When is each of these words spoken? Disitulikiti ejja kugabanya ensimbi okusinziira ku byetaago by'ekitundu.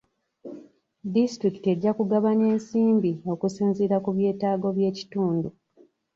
Disitulikiti 1.13 1.67
ejja 1.73 1.91
kugabanya 1.97 2.45
ensimbi 2.53 3.11
okusinziira 3.33 3.97
ku 4.03 4.09
byetaago 4.17 4.67
by'ekitundu. 4.75 5.49